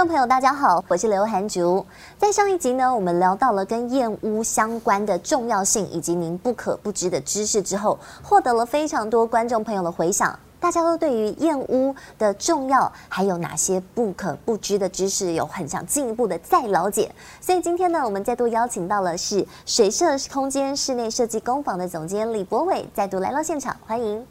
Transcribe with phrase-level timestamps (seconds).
[0.00, 1.84] 观众朋友，大家好，我是刘涵竹。
[2.16, 10.34] 在上一集呢，我们聊到了跟燕屋相关的重要性以及您不可不知的知识之后，获得了非常多观众朋友的回响。
[10.58, 17.14] 大家都对于燕屋的重要，还有哪些不可不知的知识，有很想进一步的再了解。
[17.38, 24.26] 所以今天呢，我们再度邀请到了是水设空间室内设计工坊的总监李博伟，再度来到现场，欢迎。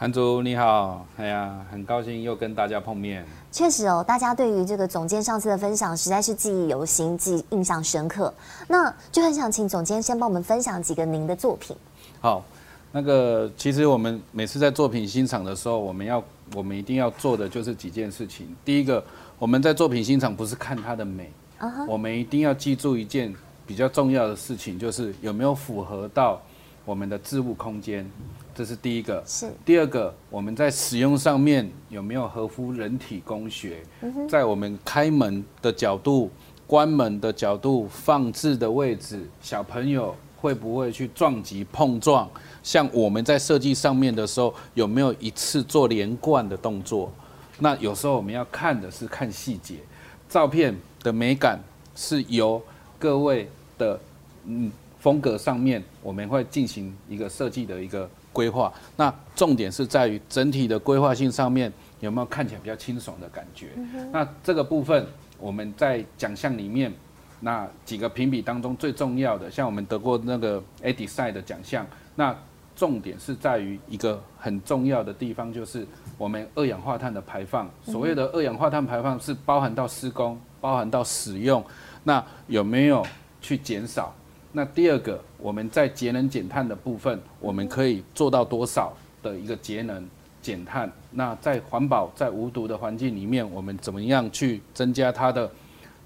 [0.00, 3.26] 涵竹你好，哎呀，很高兴又跟大家碰面。
[3.50, 8.32] 确实哦，大家对于这个总监上次的分享，实在是记忆犹新，记忆印象深刻。
[8.68, 11.76] 那就很想请总监先帮我们分享几个您的作品。
[12.20, 12.44] 好。
[12.90, 16.22] 那个，其实我们每次在作品欣赏的时候，我们要，
[16.54, 18.46] 我们一定要做的就是几件事情。
[18.64, 19.04] 第一个，
[19.38, 21.84] 我们在作品欣赏不是看它的美，uh huh.
[21.86, 23.34] 我们一定要记住一件
[23.66, 26.40] 比较重要的事情，就是有没有符合到
[26.88, 28.10] 我们的置物空间，
[28.54, 29.22] 这是第一个。
[29.26, 29.52] 是。
[29.62, 34.26] 第二个，我们在使用上面有没有合乎人体工学？Uh.
[34.26, 36.30] 在我们开门的角度、
[36.66, 42.26] 关门的角度、放置的位置，小朋友会不会去撞击碰撞？
[42.62, 47.12] 像我们在设计上面的时候，有没有一次做连贯的动作？
[47.58, 49.74] 那有时候我们要看的是看细节，
[50.26, 51.60] 照片的美感
[51.94, 52.62] 是由
[52.98, 54.00] 各位的
[54.46, 58.72] 嗯风格上面，我们会进行一个设计的一个规划。
[58.96, 63.68] 那重点是在于整体的规划性上面有没有看起来比较清爽的感觉？
[64.12, 65.06] 那这个部分
[65.38, 66.92] 我们在奖项里面，
[67.40, 72.36] 那几个评比当中最重要的，像我们得过那个 ADSI 的奖项，那。
[72.76, 75.84] 重点是在于一个很重要的地方，就是
[76.16, 77.68] 我们二氧化碳的排放。
[77.82, 81.60] 所谓的二氧化碳排放是包含到施工，包含到使用，
[82.04, 83.04] 那有没有
[83.40, 84.14] 去减少？
[84.58, 88.92] 那第二个，我们在节能减碳的部分，我们可以做到多少
[89.22, 90.04] 的一个节能
[90.42, 90.90] 减碳？
[91.12, 95.48] 那在环保、在无毒的环境里面，我们怎么样去增加它的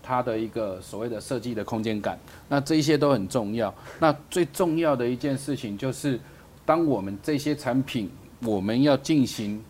[0.02, 2.18] 它的一个所谓的设计的空间感？
[2.46, 3.74] 那这一些都很重要。
[3.98, 6.20] 那最重要的一件事情就是。
[6.64, 8.08] 当我们这些产品
[8.42, 9.60] 我们要进行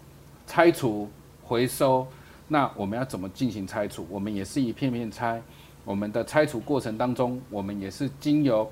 [0.47, 1.09] 拆除
[1.42, 2.06] 回收，
[2.48, 4.06] 那我们要怎么进行拆除？
[4.10, 5.41] 我们也是一片片拆。
[5.84, 8.70] 我们的拆除过程当中，我们也是经由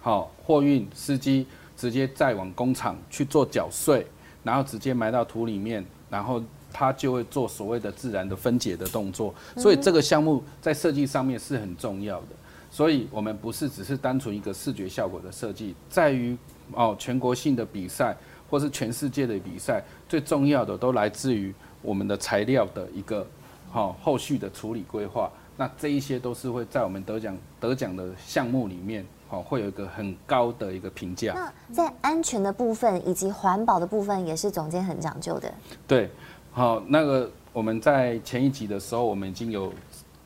[0.00, 1.46] 好货运司机
[1.76, 4.06] 直接再往工厂去做搅碎，
[4.42, 9.34] 然后直接埋到土里面，然后它就会做所谓的自然的分解的动作。
[9.56, 12.28] 所以这个项目在设计上面是很重要的。
[12.70, 16.36] 所以我们不是只是单纯一个视觉效果的设计，在于。
[16.74, 18.16] 哦，全国性的比赛
[18.48, 23.26] 或是全世界的比赛，最重要的都来自于我们的材料的一个
[23.72, 25.28] 好后续的处理规划。
[25.56, 31.34] 那这一些都是会在我们得奖得奖的项目里面，好会有一个很高的一个评价。
[31.34, 35.52] 那在安全的部分以及环保的部分，也是总监很讲究的。
[35.88, 36.08] 对，
[36.52, 39.72] 好，那个我们在前一集的时候，我们已经有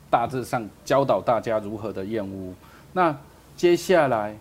[0.09, 2.53] 大致上教导大家如何的验屋。
[2.93, 3.17] 那
[3.55, 4.37] 接下来。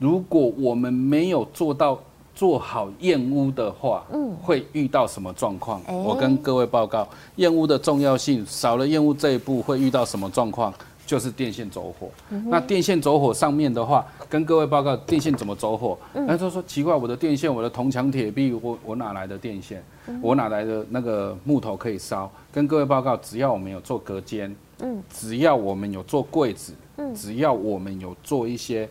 [0.00, 2.00] 如果我们没有做到
[2.38, 5.82] 做好验屋的话，嗯，会遇到什么状况？
[6.04, 7.04] 我跟各位报告，
[7.34, 10.72] 验屋的重要性少了验屋这一步会遇到什么状况？
[11.04, 12.08] 就是电线走火。
[12.46, 15.98] 那电线走火上面的话，跟各位报告电线怎么走火？
[16.12, 19.82] 那他说奇怪，我的电线，我的铜墙铁壁，我我哪来的电线？
[20.22, 22.30] 我哪来的那个木头可以烧？
[22.52, 28.88] 跟各位报告，只要我们有做隔间，嗯，只要我们有做柜子，嗯，只要我们有做一些。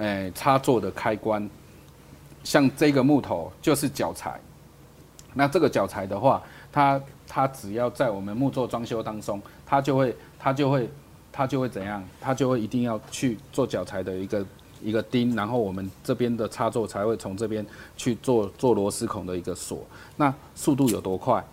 [0.00, 1.50] 哎，插座的开关，
[2.48, 4.40] 像这个木头就是脚材。
[5.34, 6.42] 那这个脚材的话，
[6.72, 6.98] 它
[7.28, 10.88] 它只要在我们木作装修当中，它就会它就会
[11.30, 12.02] 它就会怎样？
[12.18, 14.46] 它就会一定要去做脚材的一个
[14.82, 17.64] 一个钉，然后我们这边的插座才会从这边
[17.98, 19.84] 去做做螺丝孔的一个锁。
[20.16, 21.44] 那速度有多快？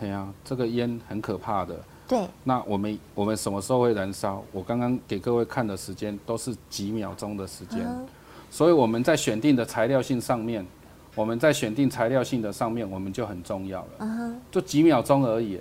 [0.00, 1.74] 哎呀，这个烟很可怕的。
[2.06, 4.40] 对，那我们我们什么时候会燃烧？
[4.52, 8.06] 我刚刚给各位看的时间都是几秒钟的时间，uh.
[8.50, 10.66] 所以我们在选定的材料性上面，
[11.14, 13.88] 我们在选定材料性的上面，我们就很重要了。
[13.98, 14.34] Uh huh.
[14.50, 15.60] 就几秒钟而已。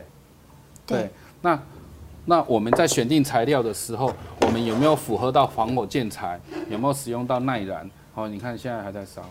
[0.86, 1.10] 对，对，
[1.42, 1.60] 那
[2.25, 6.39] 那我们在选定材料的时候，我们有没有符合到防火建材？
[6.69, 7.89] 有没有使用到耐燃？
[8.16, 9.22] 哦，你看现在还在烧。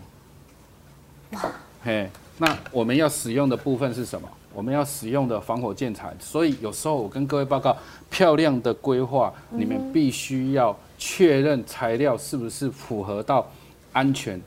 [1.33, 1.41] 哇，
[1.83, 4.29] 嘿，那我们要使用的部分是什么？
[4.57, 7.77] 我们要使用的防火建材，所以有时候我跟各位报告，
[8.09, 13.47] 漂亮的规划，你们必须要确认材料是不是符合到
[13.93, 14.41] 安全，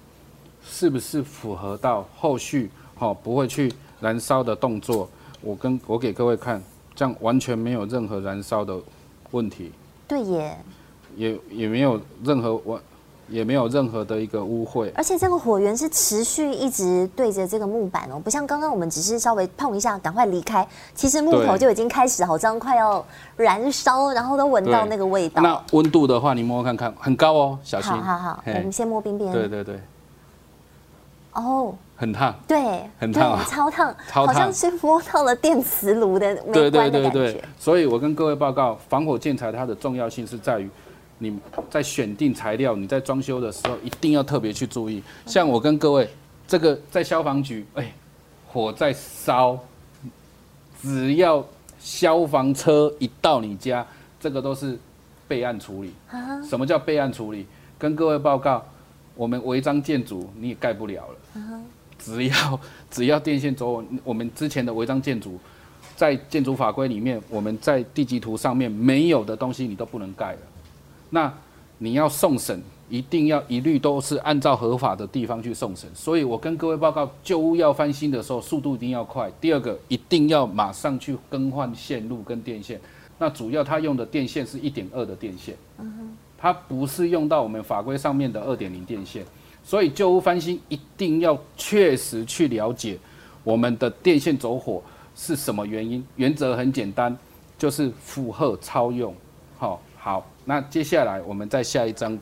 [0.65, 3.71] 是不是符合到后续好，不会去
[4.01, 5.07] 燃烧的动作。
[5.41, 6.59] 我跟我给各位看，
[6.95, 8.75] 这样完全没有任何燃烧的
[9.29, 9.71] 问题。
[10.07, 10.57] 对耶，
[11.15, 12.81] 也也没有任何我。
[13.29, 23.05] 也没有任何的一个污秽，而且这个火源是持续一直对着这个木板哦，不像刚刚我们只是稍微碰一下，赶快离开，其实木头就已经开始好像快要
[23.37, 25.41] 燃烧，然后都闻到那个味道。
[25.41, 27.91] 那温度的话，你摸看看，很高哦，小心。
[27.91, 29.31] 好好好，我们先摸边边。
[29.31, 29.79] 对对对。
[31.33, 32.33] 哦，很烫。
[32.47, 37.43] 对，很烫啊，超烫，超烫，好像是摸到了电磁炉的没关的感觉。
[37.59, 40.69] 所以我跟各位报告，防火建材它的重要性是在于。
[41.19, 41.37] 你
[41.69, 45.03] 在选定材料，你在装修的时候一定要特别去注意。
[45.25, 46.09] 像我跟各位，
[46.47, 47.93] 这个在消防局，哎，
[48.47, 49.59] 火在烧，
[50.81, 51.45] 只要
[51.77, 53.85] 消防车一到你家，
[54.19, 54.79] 这个都是
[55.27, 55.93] 备案处理。
[56.47, 57.45] 什么叫备案处理？
[57.77, 58.65] 跟各位报告，
[59.15, 61.61] 我们违章建筑你也盖不了了。
[61.97, 65.37] 只要只要电线走，我们之前的违章建筑，
[65.97, 70.39] 在建筑法规里面，我们在地籍图上面没有的东西，你都不能盖了。
[71.09, 71.33] 那
[71.77, 75.89] 你要送审，一定要一律都是按照合法的地方去送审。
[75.93, 79.31] 所以我跟各位报告，旧屋要翻新的时候，速度一定要快。
[79.39, 82.79] 第二个，一定要马上去更换线路跟电线。
[83.17, 85.55] 那主要它用的电线是一点二的电线，
[86.37, 89.25] 它不是用到我们法规上面的二点零电线。
[89.61, 92.97] 所以旧屋翻新一定要确实去了解
[93.43, 94.81] 我们的电线走火
[95.15, 96.03] 是什么原因。
[96.15, 97.15] 原则很简单，
[97.57, 99.13] 就是负荷超用。
[99.57, 100.25] 好，好。
[100.45, 102.17] 那接下来我们再下一张，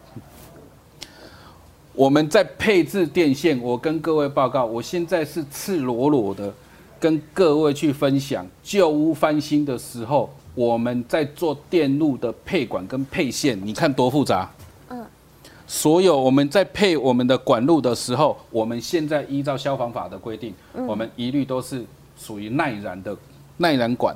[1.94, 3.58] 我们在配置电线。
[3.62, 6.54] 我跟各位报告，我现在是赤裸裸的
[7.00, 14.50] 跟各位去分享旧屋翻新的时候，我们在做电路的配管跟配线，你看多复杂。
[14.90, 15.06] 嗯。
[15.66, 21.86] 所有我们在配我们的管路的时候，我们现在依照消防法的规定，我们一律都是
[22.18, 23.16] 属于耐燃的
[23.56, 24.14] 耐燃管。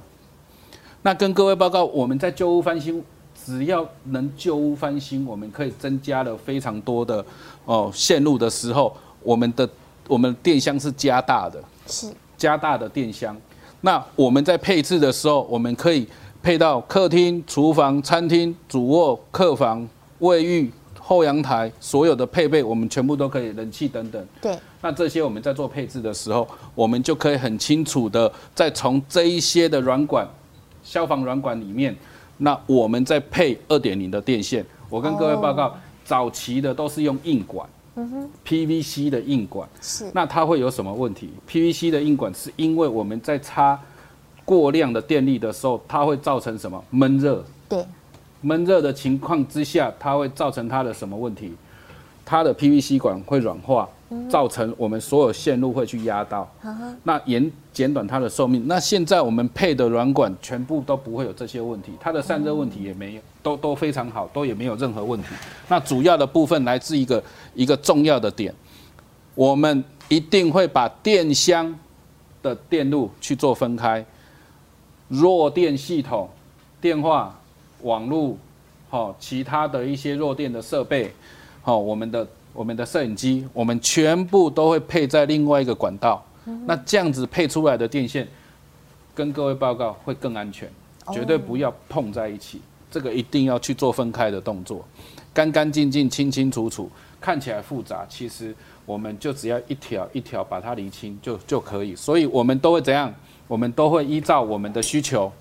[1.02, 3.02] 那跟各位报告，我们在旧屋翻新。
[3.52, 7.24] 只要能旧屋翻新，我们可以增加了非常多的
[7.66, 9.70] 哦线路的时候，我们的
[10.08, 12.08] 我们电箱是加大的，是
[12.38, 13.36] 加大的电箱。
[13.82, 16.08] 那我们在配置的时候，我们可以
[16.42, 19.86] 配到客厅、厨房、餐厅、主卧、客房、
[20.20, 24.26] 卫浴、后阳台，所有的配备我们全部都可以，冷气等等。
[24.42, 24.58] 对。
[24.82, 30.26] 那这些我们在做配置的时候，我们就可以很清楚的再从这一些的软管、
[30.82, 31.94] 消防软管里面。
[32.44, 37.70] 那我们再配二点零的电线，我跟各位报告，早期的都是用硬管
[38.44, 43.80] ，，PVC 的硬管，是，那它会有什么问题？PVC 的硬管是因为我们在插
[44.44, 47.46] 过量的电力的时候，它会造成什么闷热？
[47.70, 47.86] 对，
[48.42, 51.54] 闷热的情况之下，它会造成它的什么问题？
[52.26, 53.88] 它的 PVC 管会软化。
[54.30, 56.50] 造成我们所有线路会去压到，
[57.04, 58.68] 那延减短它的寿命。
[58.68, 65.28] 那现在我们配的软管全部都不会有这些问题，它的散热问题也没有，都都非常好，都也没有任何问题。
[65.70, 67.24] 那主要的部分来自一个
[67.54, 68.54] 一个重要的点，
[69.34, 71.74] 我们一定会把电箱
[72.44, 74.06] 的电路去做分开，
[75.08, 76.30] 弱电系统、
[76.82, 77.40] 电话、
[77.84, 78.36] 网络，
[78.90, 81.14] 好，其他的一些弱电的设备，
[81.62, 82.28] 好，我们的。
[82.54, 86.24] 我们的摄影机，我们全部都会配在另外一个管道。
[86.66, 88.28] 那这样子配出来的电线，
[89.14, 90.70] 跟各位报告会更安全，
[91.14, 92.62] 绝对不要碰在一起。
[92.90, 94.86] 这个一定要去做分开的动作，
[95.34, 96.90] 干干净净、清清楚楚。
[97.22, 98.54] 看起来复杂，其实
[98.86, 101.96] 我们就只要一条一条把它理清就就可以。
[101.96, 103.14] 所以我们都会怎样？
[103.48, 105.32] 我们都会依照我们的需求，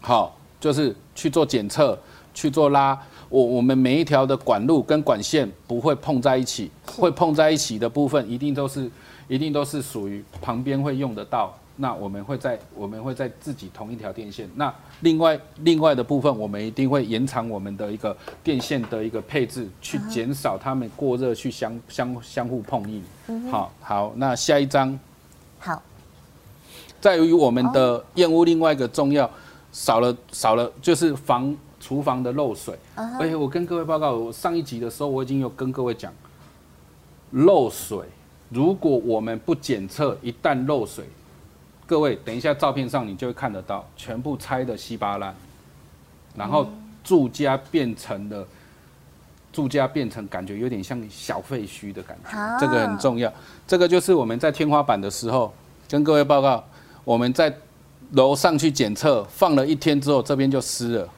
[0.00, 1.96] 好，就是去做检测，
[2.34, 3.00] 去做拉。
[3.28, 8.90] 我我们每一条的管路跟管线不会碰在一起，会碰在一起的部分一定都是
[9.28, 11.54] 一定都是属于旁边会用得到。
[11.80, 14.48] 那我们会在我们会在自己同一条电线。
[14.56, 23.50] 那另外另外的部分，我们一定会延长我们的一个电线的一个配置，去减少它们过热去相相相互碰应。
[23.50, 24.98] 好好，那下一张。
[25.60, 25.80] 好。
[27.00, 29.30] 在于我们的燕屋另外一个重要
[29.70, 31.56] 少了少了就是防。
[31.80, 36.12] 厨房的漏水，而且，我跟各位报告，我上一集的时候我已经有跟各位讲，
[37.30, 38.00] 漏水，
[38.48, 41.04] 如果我们不检测，一旦漏水，
[41.86, 45.34] 各位等一下照片上你就会看得到，全部拆的稀巴烂，
[46.36, 46.66] 然后
[47.04, 48.46] 住家变成了，
[49.52, 53.32] 住家变成感觉有点像小废墟的感觉，这个很重要，
[53.66, 55.52] 这个就是我们在天花板的时候
[55.88, 56.64] 跟各位报告，
[57.04, 57.54] 我们在
[58.12, 61.08] 楼上去检测，放了一天之后，这边就湿了。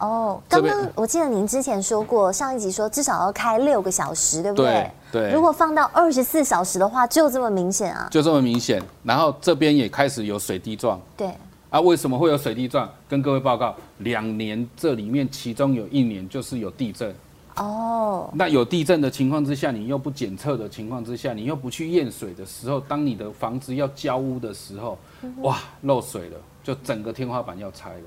[0.00, 4.90] 哦，刚刚我记得您之前说过，上一集说至少要开六个小时，对不对？
[5.12, 5.22] 对。
[5.28, 8.08] 对，如果放到二十四小时的话，就这么明显啊？
[8.10, 8.82] 就这么明显。
[9.02, 10.98] 然后这边也开始有水滴状。
[11.16, 11.30] 对。
[11.68, 12.88] 啊，为什么会有水滴状？
[13.08, 17.14] 跟各位报告，两年这里面其中有一年就是有地震。
[17.56, 18.30] 哦。
[18.32, 24.98] 那有地震的情况之下，你又不检测的情况之下，你又不去验水的时候，当你的房子要交屋的时候，
[25.42, 28.04] 哇，漏水了，就整个天花板要拆了。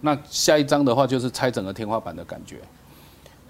[0.00, 2.60] 那下一张的话就是拆整个天花板的感觉。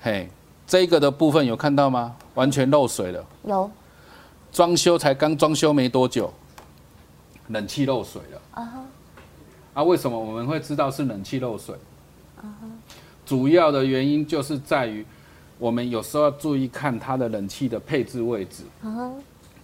[0.00, 0.28] 嘿，
[0.66, 2.16] 这个的部分有看到吗？
[2.34, 3.24] 完全漏水了。
[3.44, 3.70] 有。
[4.52, 6.32] 装修才刚装修没多久，
[7.48, 8.64] 冷气漏水了。
[9.74, 11.74] 啊为什么我们会知道是冷气漏水
[12.42, 12.68] ？Uh huh.
[13.24, 15.06] 主要的原因就是在于，
[15.58, 18.64] 我们有时候要注意看它的冷气的配置位置。
[18.84, 19.12] Uh huh.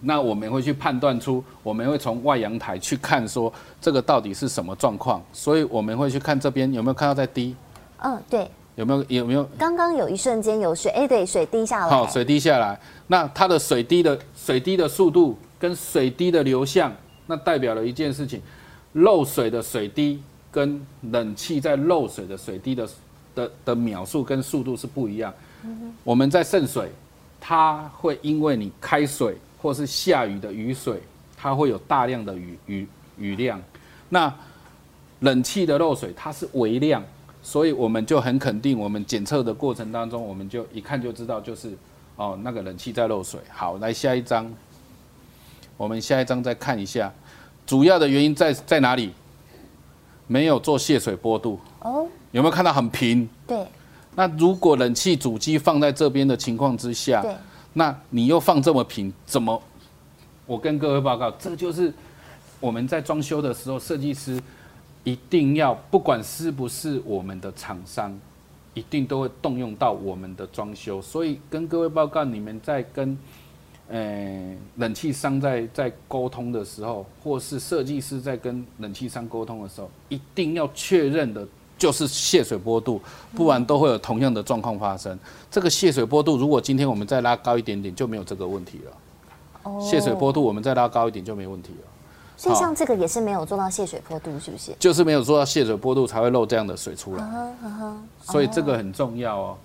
[0.00, 7.55] 那我们会去判断出，我们会从外阳台去看说这个到底是什么状况，所以我们会去看这边有没有看到在滴。
[7.99, 8.50] 嗯，对。
[8.76, 9.43] 有没有有没有？
[9.57, 11.88] 刚刚有一瞬间有水，哎、欸，对，水滴下来。
[11.88, 16.93] 好，水滴下来，那它的水滴的水滴的速度跟水滴的流向，
[17.26, 18.43] 那代表了一件事情。
[18.93, 20.79] 漏水的水滴跟
[21.11, 22.88] 冷气在漏水的水滴的
[23.35, 25.33] 的的秒数跟速度是不一样。
[26.05, 26.93] 我们在渗水，
[27.41, 31.01] 它会因为你开水或是下雨的雨水，
[31.37, 32.87] 它会有大量的雨雨
[33.19, 33.61] 雨量。
[34.09, 34.33] 那
[35.21, 37.03] 冷气的漏水它是微量，
[37.43, 41.77] 所以我们就很肯定，我们检测的过程当中，我们就一看就知道，就是
[42.17, 43.41] 哦那个冷气在漏水。
[43.51, 44.53] 好，来下一张，
[45.77, 47.13] 我们下一张再看一下。
[47.67, 49.13] 主要的原因在在哪里？
[50.29, 53.29] 没有做泄水坡度哦，有没有看到很平？
[53.47, 53.65] 对。
[54.17, 57.33] 那如果冷气主机放在这边的情况之下，对，
[57.78, 59.62] 那你又放这么平，怎么？
[60.47, 61.92] 我跟各位报告，这就是
[62.59, 64.40] 我们在装修的时候，设计师
[65.04, 68.18] 一定要，不管是不是我们的厂商，
[68.73, 71.02] 一定都会动用到我们的装修。
[71.02, 73.16] 所以跟各位报告，你们在跟。
[73.88, 81.47] 呃，冷气商在在沟通的时候，或是设计师在跟冷气商沟通的时候，一定要确认的
[81.78, 83.00] 就是泄水坡度，
[83.35, 85.18] 不然都会有同样的状况发生。
[85.50, 88.92] 这个泄水坡度，如果今天我们再拉高一点点，就没有这个问题了。
[89.64, 91.88] 哦，泄水坡度我们再拉高一点就没问题了。
[92.38, 94.75] 所以像这个也是没有做到泄水坡度，是不是？
[94.78, 97.25] 就是没有做到泄水坡度才会漏这样的水出来。
[98.23, 99.56] 所以这个很重要哦。